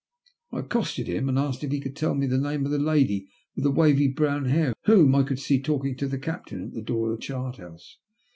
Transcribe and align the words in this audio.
I 0.51 0.61
accosted 0.61 1.05
him, 1.05 1.29
and 1.29 1.37
asked 1.37 1.63
if 1.63 1.71
he 1.71 1.79
could 1.79 1.95
tell 1.95 2.15
me 2.15 2.25
the 2.25 2.39
name 2.39 2.65
of 2.65 2.71
the 2.71 2.79
lady 2.79 3.29
with 3.55 3.63
the 3.63 3.69
wavy 3.69 4.07
brown 4.07 4.45
hair 4.45 4.73
whom 4.85 5.13
I 5.13 5.21
could 5.21 5.37
see 5.39 5.61
talking 5.61 5.95
to 5.97 6.07
the 6.07 6.17
captain 6.17 6.63
at 6.63 6.73
the 6.73 6.81
door 6.81 7.11
of 7.11 7.19
the 7.19 7.21
chart 7.21 7.57
house. 7.57 7.99